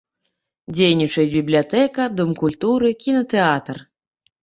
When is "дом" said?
2.23-2.35